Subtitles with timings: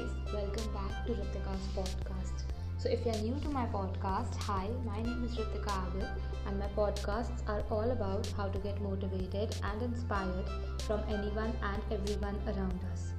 [0.00, 2.44] guys, welcome back to Ritika's podcast.
[2.78, 6.08] So, if you're new to my podcast, hi, my name is Ritika Agil,
[6.46, 10.48] and my podcasts are all about how to get motivated and inspired
[10.86, 13.12] from anyone and everyone around us.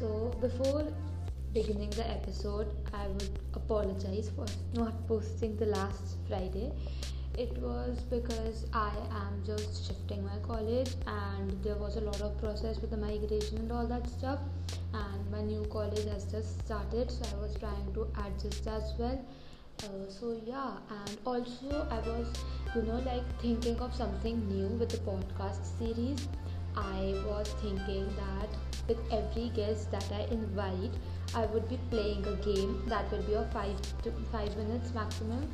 [0.00, 0.86] So, before
[1.52, 6.72] beginning the episode, I would apologize for not posting the last Friday
[7.38, 12.38] it was because I am just shifting my college and there was a lot of
[12.38, 14.38] process with the migration and all that stuff.
[14.92, 19.24] And my new college has just started so I was trying to adjust as well.
[19.82, 22.32] Uh, so yeah and also I was
[22.76, 26.28] you know like thinking of something new with the podcast series.
[26.76, 28.48] I was thinking that
[28.88, 30.92] with every guest that I invite
[31.34, 35.50] I would be playing a game that will be of 5 to 5 minutes maximum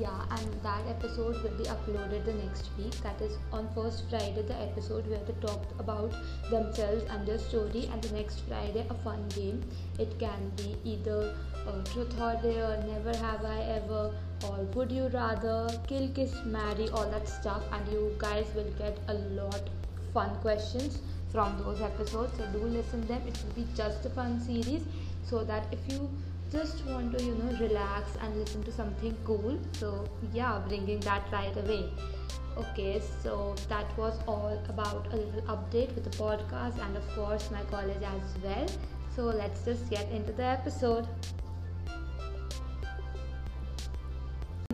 [0.00, 2.94] yeah and that episode will be uploaded the next week.
[3.02, 6.14] That is on first friday the episode where they talked about
[6.50, 7.88] themselves and their story.
[7.92, 9.62] And the next friday a fun game.
[9.98, 11.34] It can be either
[11.66, 14.14] uh, truth or dare never have i ever
[14.48, 17.62] or would you rather kill kiss marry all that stuff.
[17.72, 19.68] And you guys will get a lot
[20.14, 22.38] fun questions from those episodes.
[22.38, 23.22] So do listen them.
[23.26, 24.82] It will be just a fun series.
[25.24, 26.08] So that if you
[26.52, 29.58] just want to you know relax and listen to something cool.
[29.72, 31.90] So yeah bringing that right away.
[32.56, 37.50] Okay so that was all about a little update with the podcast and of course
[37.50, 38.66] my college as well.
[39.14, 41.06] So let's just get into the episode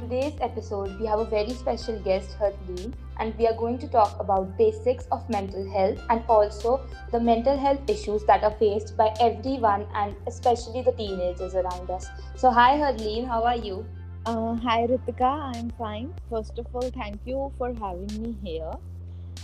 [0.06, 4.12] today's episode we have a very special guest Harleen and we are going to talk
[4.20, 6.74] about basics of mental health and also
[7.10, 12.06] the mental health issues that are faced by everyone and especially the teenagers around us.
[12.36, 13.84] So, hi Harleen, how are you?
[14.26, 16.14] Uh, hi Ritika, I'm fine.
[16.30, 18.74] First of all, thank you for having me here.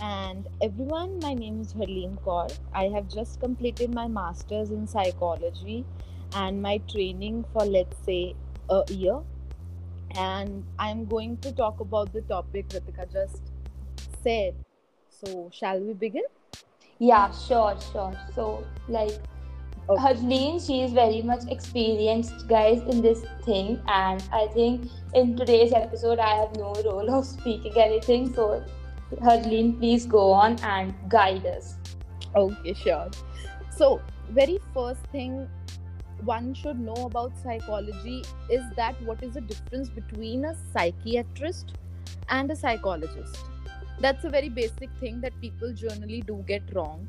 [0.01, 2.57] And everyone, my name is Harleen Kaur.
[2.73, 5.85] I have just completed my master's in psychology
[6.35, 8.35] and my training for, let's say,
[8.69, 9.19] a year.
[10.17, 13.41] And I'm going to talk about the topic Ritika just
[14.23, 14.55] said.
[15.09, 16.23] So, shall we begin?
[16.99, 18.13] Yeah, sure, sure.
[18.35, 19.19] So, like,
[19.89, 20.01] okay.
[20.01, 25.73] Harleen, she is very much experienced, guys, in this thing, and I think in today's
[25.73, 28.33] episode, I have no role of speaking anything.
[28.33, 28.63] So,
[29.21, 31.75] Harleen, please go on and guide us.
[32.35, 33.09] Okay, sure.
[33.75, 35.49] So, very first thing
[36.25, 41.73] one should know about psychology is that what is the difference between a psychiatrist
[42.29, 43.37] and a psychologist?
[43.99, 47.07] That's a very basic thing that people generally do get wrong.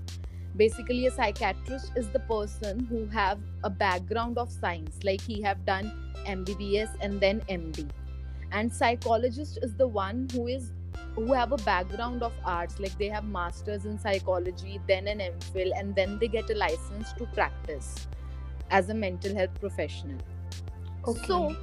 [0.57, 5.65] Basically a psychiatrist is the person who have a background of science like he have
[5.65, 5.93] done
[6.27, 7.91] mbbs and then md
[8.53, 10.71] and psychologist is the one who is
[11.15, 15.71] who have a background of arts like they have masters in psychology then an mphil
[15.79, 18.07] and then they get a license to practice
[18.79, 20.19] as a mental health professional.
[21.07, 21.27] Okay.
[21.27, 21.57] so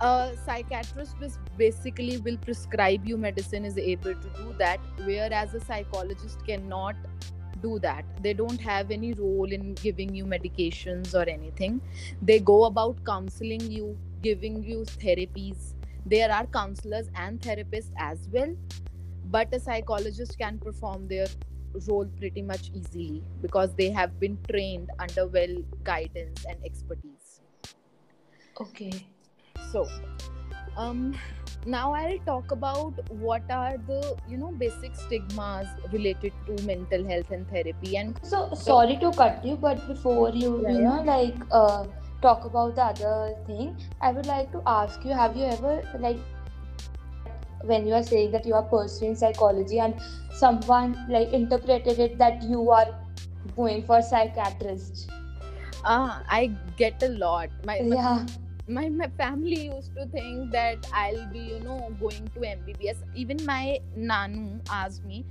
[0.00, 1.16] a psychiatrist
[1.58, 6.96] basically will prescribe you medicine is able to do that whereas a psychologist cannot
[7.62, 8.06] do that.
[8.22, 11.82] They don't have any role in giving you medications or anything.
[12.22, 15.74] They go about counseling you giving you therapies.
[16.06, 18.56] There are counselors and therapists as well
[19.30, 21.26] but a psychologist can perform their
[21.88, 25.54] role pretty much easily because they have been trained under well
[25.84, 27.40] guidance and expertise
[28.60, 28.92] okay
[29.72, 29.86] so
[30.76, 31.14] um
[31.66, 37.30] now i'll talk about what are the you know basic stigmas related to mental health
[37.30, 41.12] and therapy and so sorry to cut you but before you yeah, you know yeah.
[41.12, 41.84] like uh
[42.22, 46.18] talk about the other thing i would like to ask you have you ever like
[47.62, 49.94] when you are saying that you are pursuing psychology and
[50.32, 52.86] someone like interpreted it that you are
[53.56, 55.10] going for psychiatrist
[55.84, 58.24] ah i get a lot my yeah
[58.70, 62.98] my, my family used to think that I'll be, you know, going to MBBS.
[63.14, 65.26] Even my nanu asked me,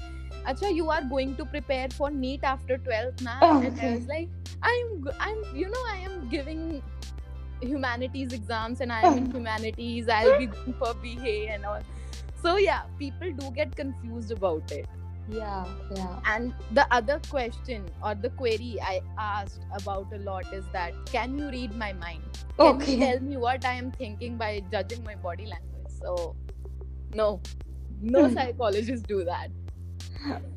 [0.45, 3.39] Acha, you are going to prepare for NEET after 12th now?
[3.41, 4.29] Oh, and I was like,
[4.61, 6.81] I'm, I'm, you know, I am giving
[7.61, 10.09] humanities exams and I'm in humanities.
[10.09, 11.81] I'll be going for BA and all.
[12.41, 14.87] So yeah, people do get confused about it.
[15.29, 15.65] Yeah
[15.95, 16.19] yeah.
[16.25, 21.37] And the other question or the query i asked about a lot is that can
[21.37, 22.23] you read my mind?
[22.57, 22.93] Can okay.
[22.93, 25.93] you tell me what i am thinking by judging my body language?
[26.01, 26.35] So
[27.13, 27.41] no.
[28.01, 29.51] No psychologists do that.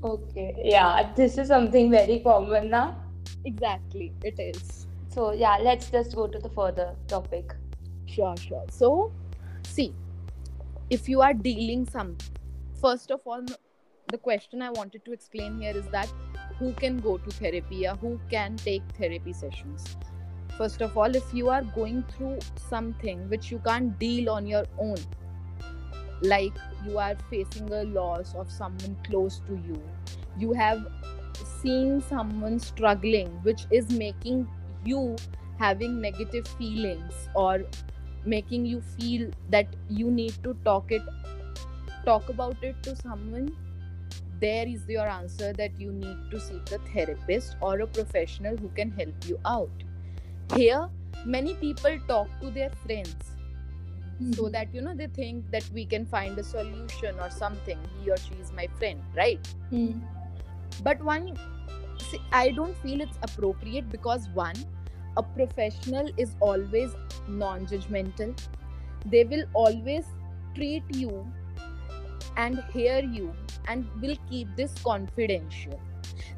[0.03, 0.55] Okay.
[0.65, 2.97] Yeah this is something very common now
[3.45, 7.55] exactly it is so yeah let's just go to the further topic
[8.07, 9.13] sure sure so
[9.63, 9.93] see
[10.91, 12.17] if you are dealing some
[12.81, 13.45] first of all
[14.09, 16.09] the question I wanted to explain here is that
[16.59, 19.97] who can go to therapy or who can take therapy sessions.
[20.57, 22.39] first of all if you are going through
[22.71, 24.97] something which you can't deal on your own
[26.33, 29.79] like you are facing a loss of someone close to you
[30.43, 30.83] you have
[31.61, 34.47] seen someone struggling which is making
[34.85, 35.17] you
[35.59, 37.63] having negative feelings or
[38.25, 41.03] making you feel that you need to talk it
[42.05, 43.55] talk about it to someone
[44.41, 48.69] there is your answer that you need to seek a therapist or a professional who
[48.81, 49.85] can help you out
[50.55, 50.89] here
[51.25, 53.15] many people talk to their friends
[54.21, 54.33] mm-hmm.
[54.33, 58.11] so that you know they think that we can find a solution or something he
[58.11, 59.99] or she is my friend right mm-hmm.
[60.83, 61.37] but one
[62.03, 64.57] see, i don't feel it's appropriate because one
[65.17, 66.95] a professional is always
[67.29, 68.39] non-judgmental.
[69.07, 70.05] They will always
[70.55, 71.31] treat you
[72.37, 73.35] and hear you
[73.69, 75.79] and will keep this confidential.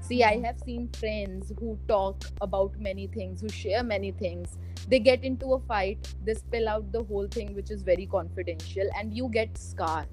[0.00, 4.58] See i have seen friends who talk about many things who share many things.
[4.88, 8.90] They get into a fight they spill out the whole thing which is very confidential
[8.98, 10.06] and you get scar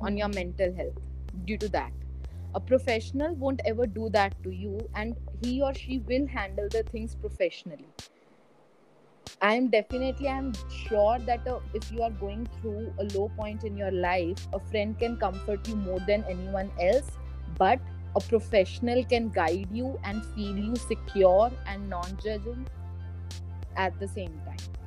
[0.00, 0.34] on your hmm.
[0.34, 0.98] mental health
[1.44, 2.01] due to that
[2.54, 6.82] a professional won't ever do that to you and he or she will handle the
[6.82, 7.86] things professionally.
[9.40, 13.64] I am definitely i'm sure that uh, if you are going through a low point
[13.64, 17.10] in your life a friend can comfort you more than anyone else
[17.58, 17.80] but
[18.14, 22.66] a professional can guide you and feel you secure and non-judging
[23.76, 24.81] at the same time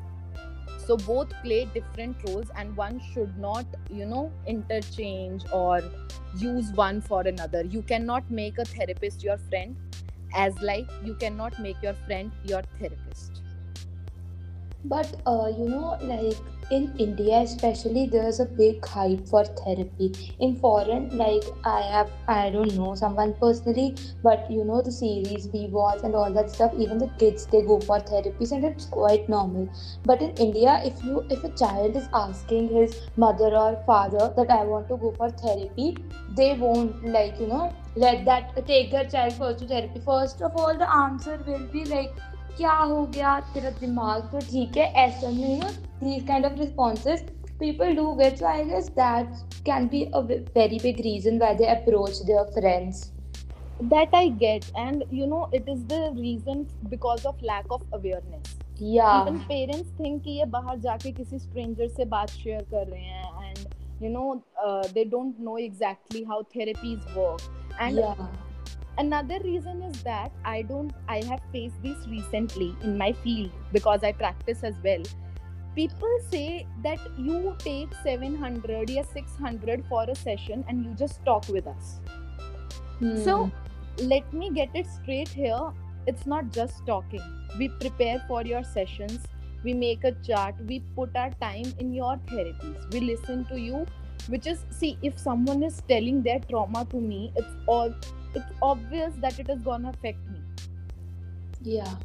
[0.86, 5.82] so both play different roles and one should not you know interchange or
[6.38, 7.64] use one for another.
[7.64, 9.76] You cannot make a therapist your friend
[10.34, 13.45] as like you cannot make your friend your therapist
[14.90, 16.38] but uh, you know like
[16.72, 20.12] in india especially there's a big hype for therapy.
[20.40, 25.48] In foreign like i have i don't know someone personally but you know the series
[25.54, 28.86] we watch and all that stuff even the kids they go for therapies and it's
[28.86, 29.70] quite normal.
[30.04, 34.50] But in india if you if a child is asking his mother or father that
[34.50, 35.98] i want to go for therapy
[36.36, 40.02] they won't like you know let that take their child first to therapy.
[40.06, 42.14] First of all the answer will be like
[42.58, 43.40] क्या हो गया?
[43.54, 45.70] तेरा दिमाग तो ठीक है ऐसा नहीं हो।
[46.04, 47.22] These kind of responses
[47.60, 51.66] people do get so I guess that can be a very big reason why they
[51.76, 53.04] approach their friends
[53.84, 58.58] that I get and you know it is the reason because of lack of awareness
[59.48, 64.04] parents think कि ये बाहर जाके किसी stranger से बात share कर रहे हैं and
[64.04, 64.34] you know
[64.94, 68.00] they don't know exactly how therapies work and
[68.98, 74.04] another reason is that i don't i have faced this recently in my field because
[74.04, 75.04] i practice as well.
[75.76, 81.50] People say that you take 700 or 600 for a session and you just talk
[81.50, 82.00] with us.
[83.00, 83.22] Hmm.
[83.24, 83.52] so
[83.98, 85.74] let me get it straight here.
[86.08, 87.22] It's not just talking.
[87.60, 89.20] We prepare for your sessions.
[89.66, 90.56] We make a chart.
[90.66, 92.94] We put our time in your therapies.
[92.94, 93.86] We listen to you
[94.28, 97.94] which is see if someone is telling their trauma to me it's all
[98.36, 100.42] it's obvious that it is gonna affect me
[101.62, 101.96] yeah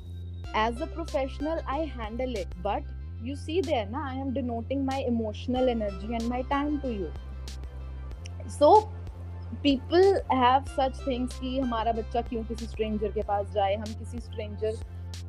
[0.55, 2.82] as a professional i handle it but
[3.23, 7.11] you see there na i am denoting my emotional energy and my time to you
[8.59, 8.71] so
[9.62, 14.20] people have such things कि हमारा बच्चा क्यों किसी stranger के पास जाए हम किसी
[14.20, 14.77] stranger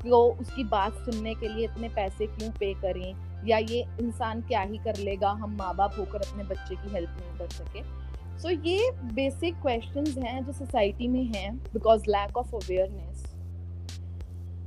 [0.04, 4.62] को उसकी बात सुनने के लिए इतने पैसे क्यों पे करें या ये इंसान क्या
[4.72, 7.82] ही कर लेगा हम माँ बाप होकर अपने बच्चे की हेल्प नहीं कर सके
[8.42, 13.24] सो ये बेसिक क्वेश्चंस हैं जो सोसाइटी में हैं because lack of awareness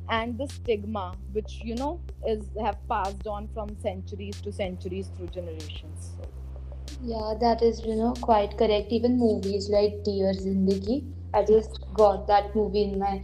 [0.09, 1.03] and the stigma
[1.33, 1.99] which you know
[2.31, 6.11] is have passed on from centuries to centuries through generations
[7.13, 10.99] yeah that is you know quite correct even movies like dear zindagi
[11.35, 13.15] i just got that movie in my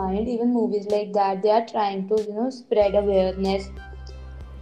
[0.00, 3.70] mind even movies like that they are trying to you know spread awareness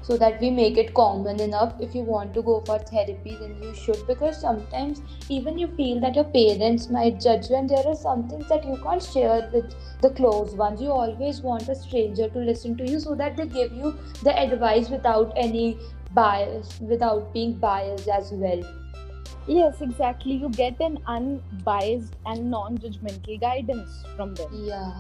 [0.09, 1.75] so that we make it common enough.
[1.79, 6.01] If you want to go for therapy then you should because sometimes even you feel
[6.01, 9.51] that your parents might judge you and there are some things that you can't share
[9.53, 10.81] with the close ones.
[10.81, 14.35] You always want a stranger to listen to you so that they give you the
[14.47, 15.79] advice without any
[16.15, 18.63] bias without being biased as well.
[19.47, 20.35] Yes exactly.
[20.37, 24.49] You get an unbiased and non-judgmental guidance from them.
[24.53, 24.93] Yeah.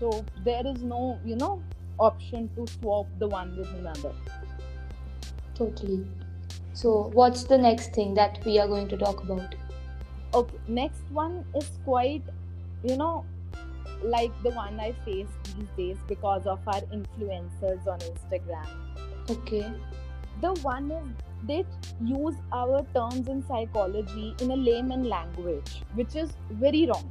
[0.00, 1.62] So there is no you know
[1.98, 4.12] option to swap the one with another
[5.56, 6.06] Totally.
[6.74, 9.54] So, what's the next thing that we are going to talk about?
[10.34, 12.22] Okay, next one is quite,
[12.84, 13.24] you know,
[14.02, 18.68] like the one I face these days because of our influencers on Instagram.
[19.30, 19.72] Okay.
[20.42, 21.06] The one is
[21.46, 21.64] they
[22.04, 27.10] use our terms in psychology in a layman language, which is very wrong.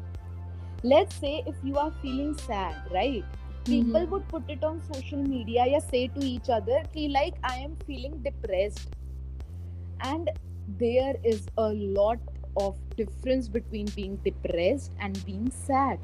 [0.84, 3.26] Let's say if you are feeling sad, right?
[3.66, 4.12] People Mhm.
[4.12, 7.76] would put it on social media या say to each other कि like I am
[7.88, 8.90] feeling depressed.
[10.00, 10.30] And
[10.80, 12.20] there is a lot
[12.58, 16.00] of difference between being depressed and being sad.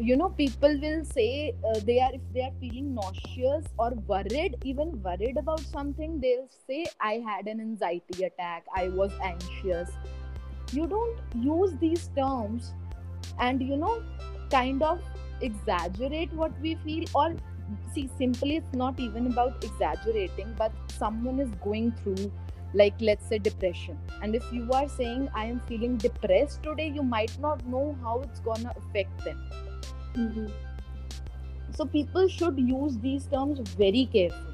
[0.00, 4.56] You know people will say uh, they are if they are feeling nauseous or worried
[4.64, 8.64] even worried about something they'll say i had an anxiety attack.
[8.74, 9.90] I was anxious.
[10.72, 12.72] You don't use these terms
[13.38, 13.94] and you know
[14.50, 15.00] kind of
[15.40, 17.34] exaggerate what we feel or
[17.92, 22.30] see simply it's not even about exaggerating but someone is going through
[22.76, 23.96] like let's say depression.
[24.20, 28.20] And if you are saying i am feeling depressed today you might not know how
[28.22, 29.40] it's gonna affect them.
[30.14, 30.50] Mhm.
[31.76, 34.53] so people should use these terms very carefully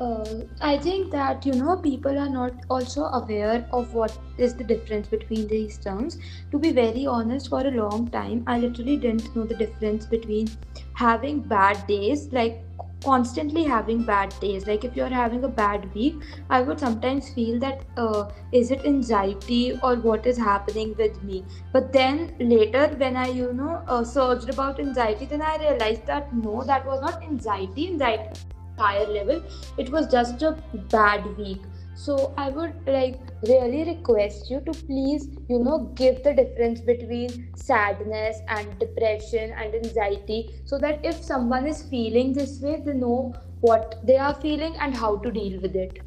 [0.00, 4.62] Uh, I think that you know people are not also aware of what is the
[4.62, 6.18] difference between these terms.
[6.52, 10.48] To be very honest, for a long time, I literally didn't know the difference between
[10.94, 12.64] having bad days, like
[13.02, 14.68] constantly having bad days.
[14.68, 18.84] Like if you're having a bad week, I would sometimes feel that uh, is it
[18.84, 21.44] anxiety or what is happening with me.
[21.72, 26.32] But then later, when I you know uh, searched about anxiety, then I realized that
[26.32, 27.88] no, that was not anxiety.
[27.88, 28.40] Anxiety
[28.78, 29.42] higher level
[29.76, 30.52] it was just a
[30.96, 31.62] bad week
[31.94, 33.18] so i would like
[33.50, 39.74] really request you to please you know give the difference between sadness and depression and
[39.74, 44.76] anxiety so that if someone is feeling this way they know what they are feeling
[44.80, 45.98] and how to deal with it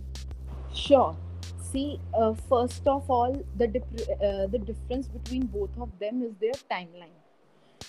[0.73, 1.17] Sure.
[1.57, 6.33] See, uh, first of all, the dep- uh, the difference between both of them is
[6.39, 7.20] their timeline.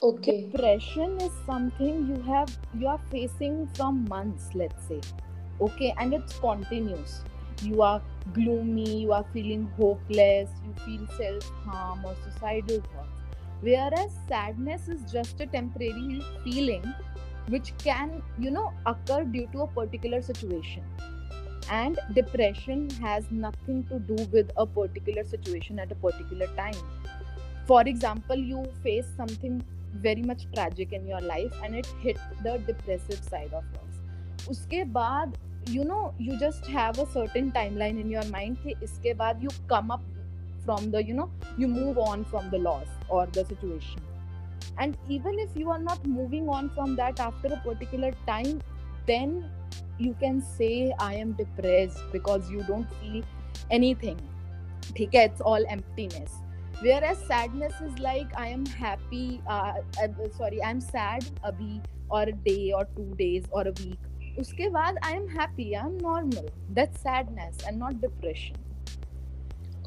[0.01, 5.01] Okay Depression is something you have you are facing from months, let's say,
[5.61, 7.23] okay, and it's continuous.
[7.63, 13.09] You are gloomy, you are feeling hopeless, you feel self harm or suicidal thoughts.
[13.61, 16.85] Whereas sadness is just a temporary feeling
[17.49, 20.85] which can, you know, occur due to a particular situation
[21.71, 26.75] and depression has nothing to do with a particular situation at a particular time
[27.67, 29.63] for example you face something
[30.02, 34.84] very much tragic in your life and it hit the depressive side of yours उसके
[34.98, 35.38] बाद
[35.70, 39.56] you know you just have a certain timeline in your mind कि इसके बाद you
[39.74, 40.04] come up
[40.66, 44.08] from the you know you move on from the loss or the situation
[44.80, 48.62] and even if you are not moving on from that after a particular time
[49.08, 49.38] then
[49.98, 53.24] you can say i am depressed because you don't feel
[53.80, 54.20] anything
[54.98, 56.36] ठीक है it's all emptiness
[56.82, 60.08] whereas sadness is like i am happy uh, uh,
[60.38, 64.70] sorry i am sad abhi or a day or two days or a week उसके
[64.70, 68.58] बाद i am happy i am normal that's sadness and not depression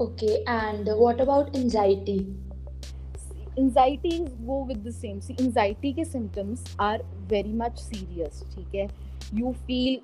[0.04, 2.16] okay and what about anxiety
[3.59, 4.12] anxiety
[4.49, 6.99] go with the same see anxiety के symptoms are
[7.35, 8.88] very much serious ठीक है
[9.40, 10.00] you feel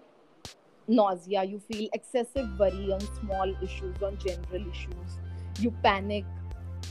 [0.99, 5.17] nausea you feel excessive worry on small issues on general issues
[5.65, 6.25] you panic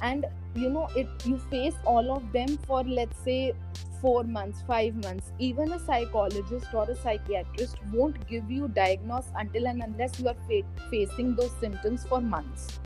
[0.02, 3.54] and you know it you face all of them for let's say
[4.00, 9.66] 4 months 5 months even a psychologist or a psychiatrist won't give you diagnosis until
[9.66, 12.80] and unless you are fa- facing those symptoms for months.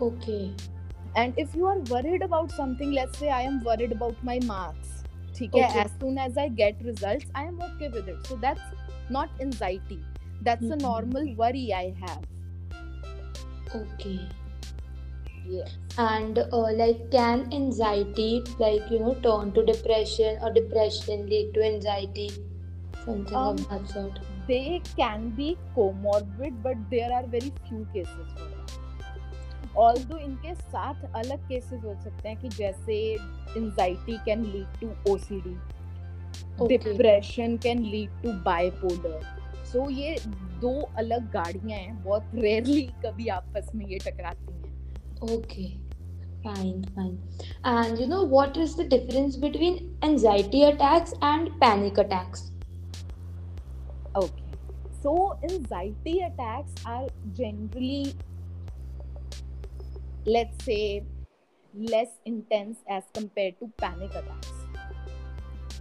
[0.00, 0.54] Okay.
[1.16, 5.02] And if you are worried about something let's say i am worried about my marks
[5.40, 5.80] okay.
[5.80, 8.26] as soon as i get results i am okay with it.
[8.26, 8.60] So that's
[9.10, 10.02] not anxiety.
[10.42, 10.72] That's mm-hmm.
[10.72, 12.24] a normal worry i have.
[13.74, 14.20] Okay.
[15.46, 16.38] And
[16.78, 22.28] like can anxiety like you know turn to depression और depression lead to anxiety
[24.46, 28.50] they can be comorbid but there are very few cases
[29.76, 32.96] although इनके साथ अलग cases हो सकते हैं कि जैसे
[33.56, 35.56] anxiety can lead to O C D
[36.68, 39.20] depression can lead to bipolar
[39.72, 40.16] so ये
[40.60, 44.61] दो अलग गाड़ियाँ हैं बहुत रेयरली कभी आपस में ये टकराती हैं।
[45.22, 45.78] Okay,
[46.42, 47.16] fine, fine.
[47.62, 52.50] And you know what is the difference between anxiety attacks and panic attacks?
[54.16, 54.42] Okay,
[55.00, 58.16] so anxiety attacks are generally,
[60.26, 61.04] let's say,
[61.72, 64.50] less intense as compared to panic attacks.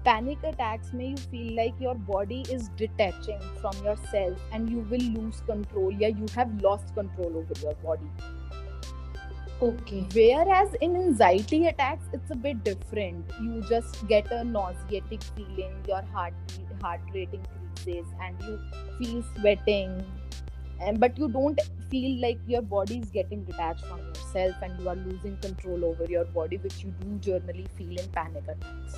[0.05, 5.01] Panic attacks may you feel like your body is detaching from yourself and you will
[5.19, 8.09] lose control, yeah, you have lost control over your body
[9.61, 10.07] okay.
[10.13, 13.31] Whereas in anxiety attacks, it's a bit different.
[13.41, 16.33] You just get a nauseatic feeling, your heart
[16.81, 18.59] heart rate increases, and you
[18.97, 20.03] feel sweating,
[20.79, 24.87] and but you don't feel like your body is getting detached from yourself and you
[24.89, 28.95] are losing control over your body which you do generally feel in panic attacks.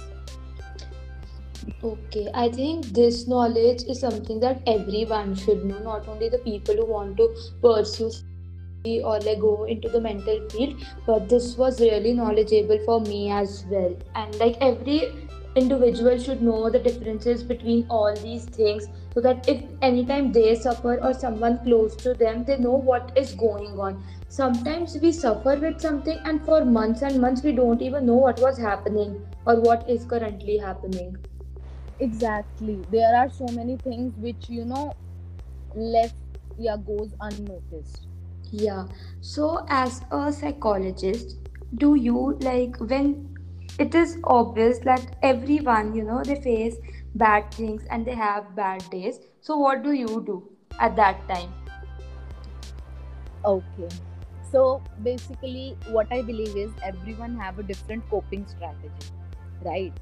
[1.84, 6.75] Okay, I think this knowledge is something that everyone should know, not only the people
[6.75, 8.12] who want to pursue
[8.85, 13.65] or like go into the mental field, but this was really knowledgeable for me as
[13.69, 13.95] well.
[14.15, 19.63] And like every individual should know the differences between all these things so that if
[19.81, 24.03] anytime they suffer or someone close to them they know what is going on.
[24.27, 28.39] Sometimes we suffer with something and for months and months we don't even know what
[28.41, 31.15] was happening or what is currently happening.
[31.99, 32.85] Exactly.
[32.89, 34.97] There are so many things which you know
[35.75, 36.15] left
[36.57, 38.07] yeah goes unnoticed
[38.53, 38.86] yeah.
[39.22, 41.38] So as a psychologist
[41.75, 43.36] do you like when
[43.79, 46.75] it is obvious that everyone you know they face
[47.15, 50.48] bad things and they have bad days so what do you do
[50.79, 51.51] at that time?
[53.43, 53.89] Okay.
[54.51, 59.12] So basically what i believe is everyone have a different coping strategy
[59.65, 59.93] right?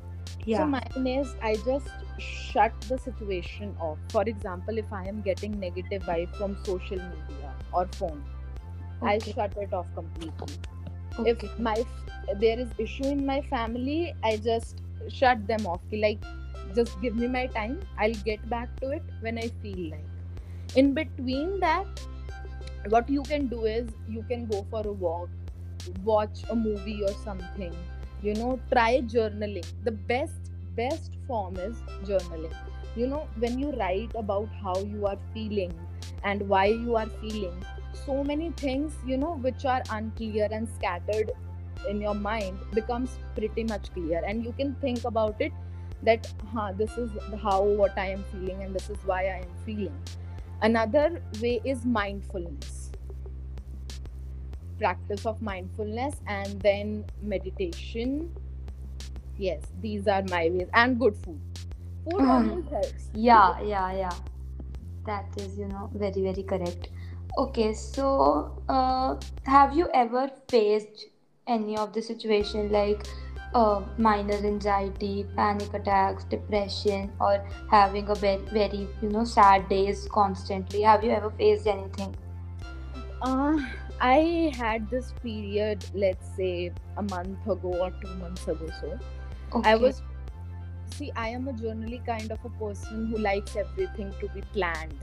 [0.46, 0.58] Yeah.
[0.58, 3.98] so mine is I just shut the situation off.
[4.10, 8.24] For example, if I am getting negative vibe from social media or phone,
[9.04, 10.58] I okay shut it off completely.
[11.26, 15.82] If my f- there is issue in my family, I just shut them off.
[15.92, 16.22] Like
[16.76, 17.80] just give me my time.
[17.98, 20.08] I'll get back to it when I feel like.
[20.76, 21.86] In between that,
[22.90, 25.30] what you can do is you can go for a walk,
[26.04, 27.74] watch a movie or something
[28.22, 32.54] you know try journaling the best best form is journaling
[32.96, 35.74] you know when you write about how you are feeling
[36.24, 37.56] and why you are feeling
[38.06, 41.32] so many things you know which are unclear and scattered
[41.88, 44.22] in your mind becomes pretty much clear.
[44.26, 45.52] And you can think about it
[46.04, 49.52] that huh, this is how what i am feeling and this is why i am
[49.66, 49.96] feeling.
[50.62, 52.92] Another way is mindfulness.
[54.80, 58.32] Practice of mindfulness and then meditation.
[59.38, 60.70] Yes these are my ways.
[60.74, 61.40] And good food.
[62.10, 62.30] Food hmm.
[62.32, 63.10] always helps.
[63.14, 64.16] Yeah yeah yeah.
[65.06, 66.90] That is you know very very correct
[67.38, 69.16] okay so uh,
[69.46, 71.06] have you ever faced
[71.48, 73.06] any of the situation like
[73.54, 80.08] uh, minor anxiety panic attacks depression or having a very, very you know sad days
[80.12, 80.82] constantly?
[80.82, 82.16] Have you ever faced anything?
[83.22, 83.58] Uh,
[84.00, 89.00] i had this period let's say a month ago or two months ago so.
[89.64, 90.02] I was
[90.96, 94.96] see i am a generally kind of a person who likes everything to be planned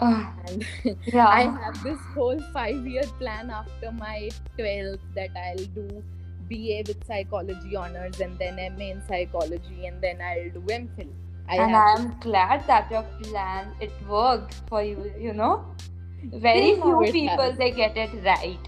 [0.00, 0.66] uh, and
[1.14, 6.02] I have this whole five year plan after my 12th that I'll do
[6.48, 11.08] BA with psychology honors and then MA in psychology and then I'll do MPhil.
[11.48, 15.32] I and have i this am glad that your plan it worked for you you
[15.32, 15.64] know
[16.24, 17.56] very till few people has.
[17.58, 18.58] they get it right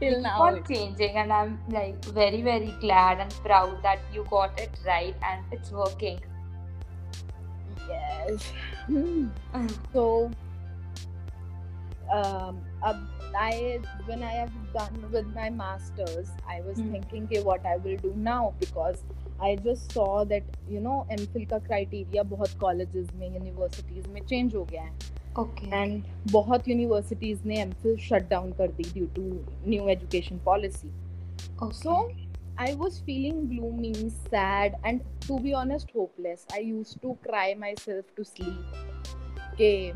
[0.00, 4.00] Till keep now on it changing and i'm like very very glad and proud that
[4.12, 6.20] you got it right and it's working
[7.88, 8.52] yes.
[8.90, 9.26] Hmm.
[9.54, 9.72] Mm.
[9.92, 10.04] So
[12.12, 12.94] um uh,
[13.40, 16.92] I when I have done with my masters, I was Hmm.
[16.92, 19.04] thinking okay, what I will do now because
[19.40, 24.54] I just saw that you know MPhil का criteria बहुत colleges में universities में change
[24.54, 24.92] हो गया है
[25.42, 29.22] okay बहुत universities ने MPhil shut down कर दी due to
[29.68, 30.90] new education policy
[31.78, 32.29] so okay
[32.62, 33.92] i was feeling gloomy
[34.30, 36.46] sad and to be honest hopeless.
[36.52, 38.54] I used to cry myself to sleep.
[39.52, 39.94] Okay.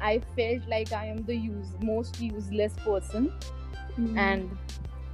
[0.00, 3.28] I felt like i am the use, most useless person
[3.96, 4.18] Hmm.
[4.18, 4.58] and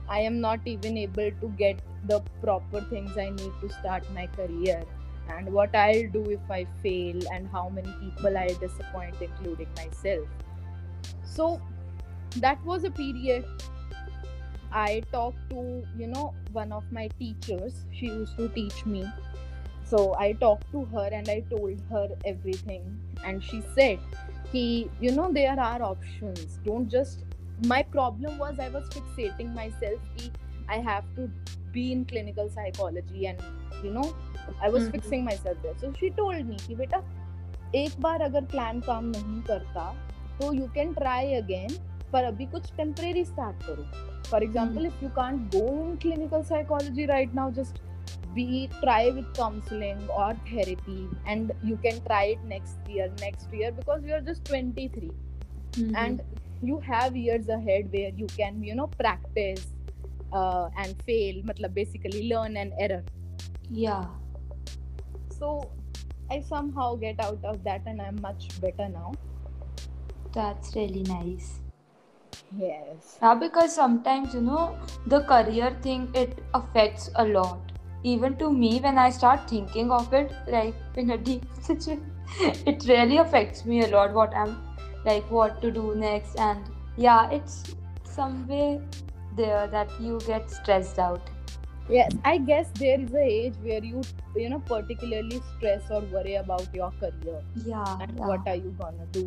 [0.08, 1.82] i am not even able to get
[2.12, 4.82] the proper things i need to start my career.
[5.34, 10.26] And what i'll do if i fail and how many people i'll disappoint including myself.
[11.24, 11.60] So
[12.46, 13.44] that was a period
[14.71, 15.63] i talked to
[15.97, 19.03] you know one of my teachers she used to teach me
[19.91, 22.83] so i talked to her and i told her everything
[23.25, 23.99] and she said
[24.51, 27.23] he you know there are options don't just
[27.69, 30.29] my problem was I was fixating myself कि
[30.69, 31.23] I have to
[31.71, 33.39] be in clinical psychology and
[33.85, 34.03] you know
[34.61, 34.91] I was Mhm.
[34.95, 35.73] fixing myself there.
[35.83, 36.99] So she told me कि बेटा
[37.75, 39.87] एक बार अगर plan काम नहीं करता
[40.41, 41.77] तो you can try again
[42.12, 43.84] पर अभी कुछ टेम्परेरी स्टार्ट करो
[44.30, 47.80] for example if you can't go in clinical psychology right now just
[48.36, 48.44] be
[48.82, 51.00] try with counseling or therapy
[51.32, 55.90] and you can try it next year next year because you're just 23 Mhm.
[56.02, 56.22] and
[56.70, 59.66] you have years ahead where you can you know practice
[60.38, 63.00] uh, and fail matlab basically learn and error
[63.80, 64.06] yeah
[65.38, 65.52] so
[66.30, 69.12] i somehow get out of that and i'm much better now
[70.38, 71.52] that's really nice.
[72.56, 77.72] Yes Yeah, because sometimes, you know, the career thing, it affects a lot.
[78.04, 82.10] Even to me, when I start thinking of it, like in a deep situation,
[82.66, 84.56] it really affects me a lot what I'm
[85.04, 86.36] like, what to do next.
[86.38, 86.64] And
[86.96, 87.64] yeah, it's
[88.04, 88.80] some way
[89.36, 91.30] there that you get stressed out.
[91.94, 94.00] yes i guess there is a age where you
[94.42, 98.24] you know particularly stress or worry about your career Yeah, and yeah.
[98.30, 99.22] what are you gonna do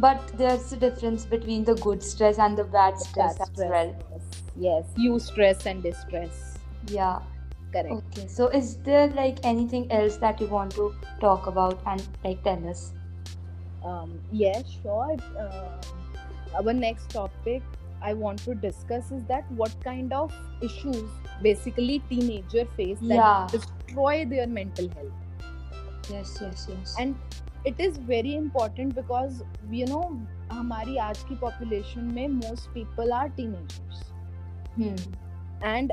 [0.00, 3.90] But there's a difference between the good stress and the bad stress That as well.
[4.12, 4.22] yes.
[4.66, 6.38] yes you stress and distress
[6.88, 7.18] Yeah.
[7.72, 8.26] correct Okay.
[8.28, 12.66] So is there like anything else that you want to talk about and like tell
[12.74, 12.92] us?
[13.90, 17.62] um yeah sure uh, our next topic
[18.08, 20.34] i want to discuss is that what kind of
[20.68, 21.06] issues
[21.46, 23.46] basically teenager face that Yeah.
[23.54, 26.94] destroy their mental health Yes, yes, yes.
[26.98, 27.16] and
[27.66, 29.42] it is very important because
[29.72, 30.00] you know
[30.52, 34.02] हमारी आज की population में most people are teenagers
[35.64, 35.92] and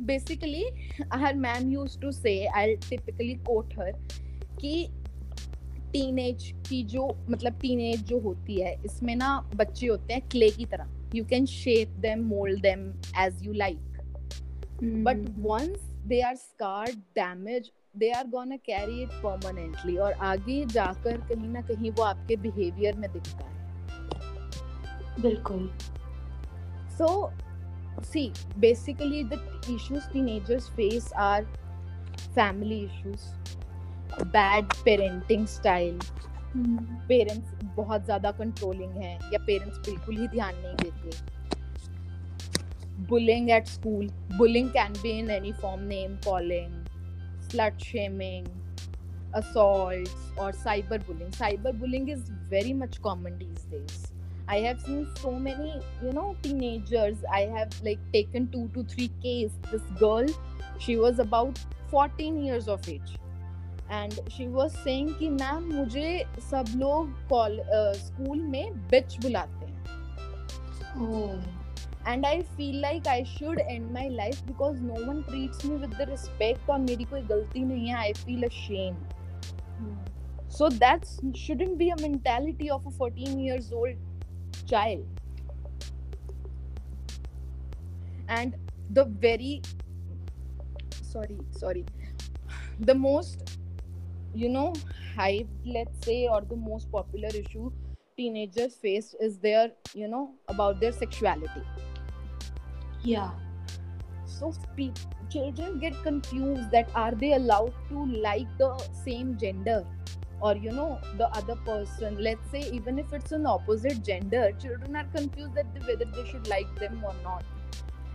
[0.00, 0.64] basically
[1.14, 3.92] her ma'am used to say I typically coat हर
[4.60, 4.88] कि
[5.92, 10.28] teen age की जो मतलब teen age जो होती है इसमें ना बच्चे होते हैं
[10.28, 10.88] क्ले की तरह.
[11.14, 13.78] You can shape them mould them as you like
[14.84, 21.16] but once they are scarred damage they are gonna carry it permanently और आगे जाकर
[21.28, 23.52] कहीं ना कहीं वो आपके बिहेवियर में दिखता है।
[25.22, 25.70] बिल्कुल।
[26.98, 27.06] So,
[28.08, 29.38] see, basically, the
[29.74, 31.44] issues teenagers face are
[32.34, 33.24] family issues,
[34.36, 35.98] bad parenting style,
[36.56, 36.82] Hmm.
[37.08, 41.43] Parents बहुत ज़्यादा कंट्रोलिंग हैं या पेरेंट्स बिल्कुल ही ध्यान नहीं देते।
[42.98, 44.06] Bullying at school
[44.38, 46.72] bullying can be in any form name calling
[47.48, 48.46] slut shaming
[49.34, 54.12] assaults or cyberbullying cyberbullying is very much common these days
[54.48, 59.10] i have seen so many you know teenagers i have like taken two to three
[59.22, 60.26] case this girl
[60.78, 61.58] she was about
[61.90, 63.18] 14 years of age
[63.90, 67.60] and she was saying कि ma'am मुझे सब लोग call
[67.96, 69.72] school में bitch बुलाते हैं
[70.96, 71.63] Oh.
[72.07, 75.95] And I feel like I should and my life because no one treats me with
[76.01, 78.95] the respect और मेरी कोई गलती नहीं है I feel ashamed
[79.79, 79.97] Hmm.
[80.49, 81.05] so that
[81.41, 83.95] shouldn't be a mentality of a 14 years old
[84.71, 85.05] child
[88.27, 88.55] and
[88.91, 89.61] the very
[91.01, 91.85] sorry sorry
[92.81, 93.57] the most
[94.35, 94.73] you know
[95.15, 97.71] hype let's say or the most popular issue
[98.17, 101.63] teenagers face is their you know about their sexuality
[103.04, 103.30] Yeah.
[104.26, 104.52] so
[105.30, 109.84] children get confused that are they allowed to like the same gender?
[110.40, 114.96] Or you know the other person let's say even if it's an opposite gender children
[114.96, 117.44] are confused that whether they should like them or not.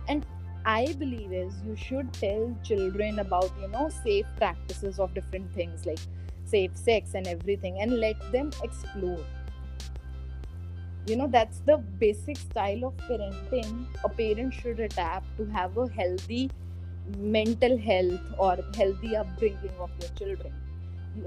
[0.08, 0.26] And
[0.66, 5.86] i believe is you should tell children about you know safe practices of different things
[5.86, 5.98] like
[6.44, 9.24] safe sex and everything and let them explore
[11.07, 15.87] you know that's the basic style of parenting a parent should adapt to have a
[15.89, 16.49] healthy
[17.17, 20.53] mental health or healthy upbringing of their children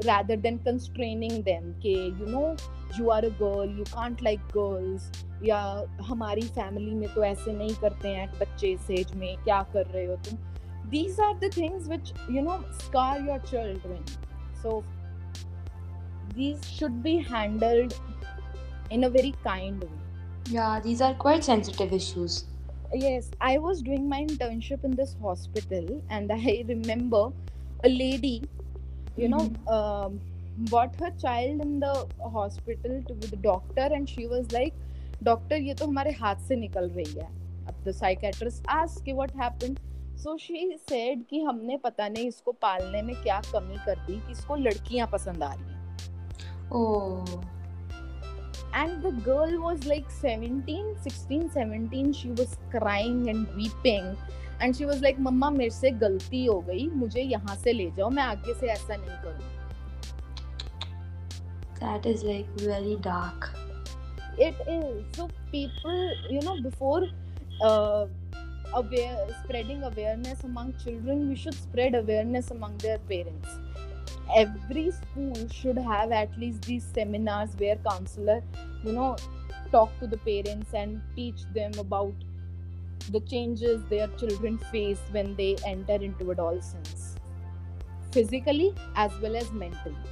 [0.04, 2.56] rather than constraining them कि you know
[2.98, 5.10] you are a girl you can't like girls
[5.44, 5.58] या
[6.02, 10.04] हमारी family में तो ऐसे नहीं करते हैं बच्चे इस एज में क्या कर रहे
[10.06, 10.38] हो तुम
[10.92, 14.02] these are the things which you know scar your children
[14.62, 14.82] so
[16.34, 17.94] these should be handled
[18.97, 19.99] in a very kind way
[20.53, 22.33] Yeah, these are quite sensitive issues.
[23.01, 27.21] yes i was doing my internship in this hospital and i remember
[27.83, 28.33] a lady
[29.17, 29.31] you mm-hmm.
[29.31, 30.19] know um,
[30.71, 31.93] brought her child in the
[32.35, 34.75] hospital to the doctor and she was like
[35.23, 37.27] doctor ये तो हमारे हाथ से निकल रही है
[37.67, 39.79] अब the psychiatrist asked कि what happened
[40.25, 44.31] so she said कि हमने पता नहीं इसको पालने में क्या कमी कर दी कि
[44.31, 45.81] इसको लड़कियाँ पसंद आ रही हैं
[46.71, 47.25] Oh.
[48.74, 54.16] and the girl was like 17 16 17 she was crying and weeping
[54.60, 58.10] and she was like मम्मा मेरे से गलती हो गई मुझे यहाँ से ले जाओ
[58.10, 59.56] मैं आगे से ऐसा नहीं करूँ
[61.80, 63.50] That is like very dark.
[64.46, 67.02] it is so people you know before
[67.68, 68.06] uh,
[68.80, 73.56] aware spreading awareness among children we should spread awareness among their parents
[74.35, 78.41] every school should have at least these seminars where counselor
[78.83, 79.15] you know
[79.71, 82.15] talk to the parents and teach them about
[83.09, 87.15] the changes their children face when they enter into adolescence
[88.11, 90.09] physically as well as mentally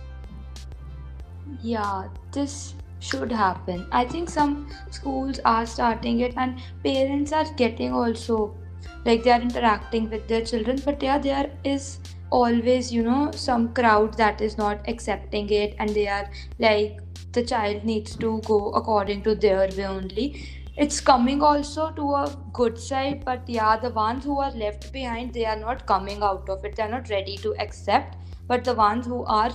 [1.62, 3.88] Yeah, this should happen.
[3.92, 8.58] I think some schools are starting it, and parents are getting also
[9.06, 10.82] like they are interacting with their children.
[10.86, 12.00] But yeah, there is
[12.32, 17.00] always you know some crowd that is not accepting it, and they are like
[17.34, 20.28] the child needs to go according to their way only.
[20.78, 25.34] It's coming also to a good side but yeah the ones who are left behind
[25.34, 26.76] they are not coming out of it.
[26.76, 28.18] They're not ready to accept.
[28.48, 29.52] But the ones who are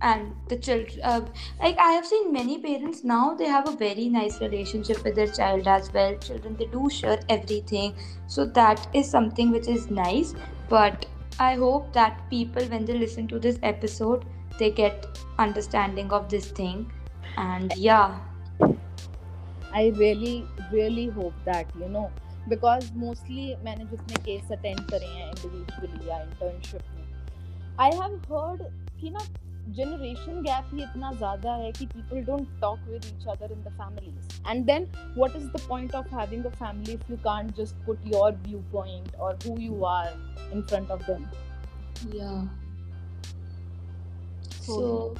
[0.00, 1.20] and the children uh,
[1.60, 5.26] like i have seen many parents now they have a very nice relationship with their
[5.28, 6.16] child as well.
[6.18, 7.94] Children they do share everything.
[8.26, 10.34] So that is something which is nice.
[10.68, 11.06] But
[11.39, 14.25] i hope that people when they listen to this episode
[14.59, 15.05] they get
[15.39, 16.91] understanding of this thing
[17.37, 18.19] and yeah
[19.73, 22.09] I really really hope that you know
[22.49, 27.03] because mostly मैंने जितने case attend करे हैं individually या internship में
[27.79, 28.63] I have heard
[29.01, 29.25] कि ना
[29.70, 33.70] generation gap ही इतना ज़्यादा है कि people don't talk with each other in the
[33.70, 37.84] families and then what is the point of having a family if you can't just
[37.84, 40.10] put your viewpoint or who you are
[40.52, 41.28] in front of them
[42.12, 42.42] yeah
[44.60, 45.14] so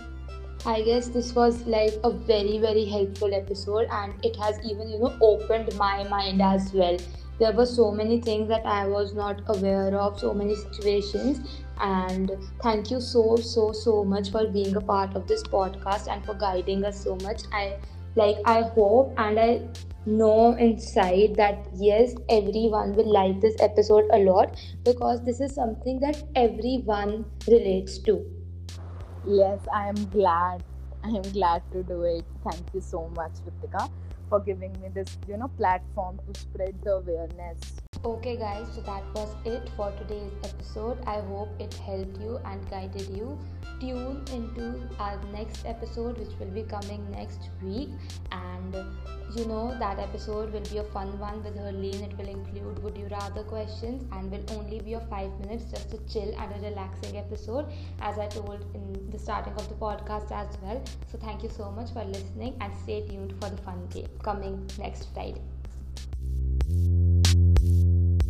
[0.64, 5.00] I guess this was like a very, very helpful episode, and it has even, you
[5.00, 6.96] know, opened my mind as well.
[7.40, 12.30] There were so many things that I was not aware of, so many situations, and
[12.62, 16.34] thank you so, so, so much for being a part of this podcast and for
[16.34, 17.42] guiding us so much.
[17.52, 17.76] I
[18.16, 19.62] like, I hope and I
[20.06, 26.00] know inside that yes, everyone will like this episode a lot because this is something
[26.00, 28.24] that everyone relates to.
[29.24, 30.62] Yes, I am glad.
[31.04, 32.24] I am glad to do it.
[32.48, 33.90] Thank you so much, Ritika,
[34.28, 37.60] for giving me this, you know, platform to spread the awareness.
[38.04, 40.98] Okay, guys, so that was it for today's episode.
[41.06, 43.38] I hope it helped you and guided you.
[43.80, 47.90] Tune into our next episode, which will be coming next week,
[48.32, 48.74] and
[49.36, 52.02] you know that episode will be a fun one with Harleen.
[52.08, 55.94] It will include would you rather questions and will only be a five minutes just
[55.94, 57.66] a chill and a relaxing episode,
[58.00, 60.82] as I told in the starting of the podcast as well.
[61.06, 64.68] So thank you so much for listening and stay tuned for the fun game coming
[64.76, 65.40] next Friday.
[66.68, 68.21] うん。